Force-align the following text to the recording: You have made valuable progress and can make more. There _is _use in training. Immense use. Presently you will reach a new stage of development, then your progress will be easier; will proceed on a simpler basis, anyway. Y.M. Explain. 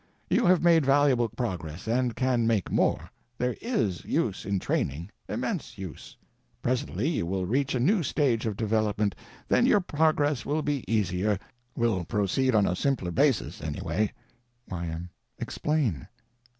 You 0.31 0.47
have 0.47 0.63
made 0.63 0.83
valuable 0.83 1.29
progress 1.29 1.87
and 1.87 2.15
can 2.15 2.47
make 2.47 2.71
more. 2.71 3.11
There 3.37 3.53
_is 3.53 4.03
_use 4.03 4.47
in 4.47 4.57
training. 4.57 5.11
Immense 5.29 5.77
use. 5.77 6.17
Presently 6.63 7.07
you 7.07 7.27
will 7.27 7.45
reach 7.45 7.75
a 7.75 7.79
new 7.79 8.01
stage 8.01 8.47
of 8.47 8.57
development, 8.57 9.13
then 9.47 9.67
your 9.67 9.79
progress 9.79 10.43
will 10.43 10.63
be 10.63 10.91
easier; 10.91 11.37
will 11.75 12.03
proceed 12.03 12.55
on 12.55 12.65
a 12.65 12.75
simpler 12.75 13.11
basis, 13.11 13.61
anyway. 13.61 14.11
Y.M. 14.67 15.11
Explain. 15.37 16.07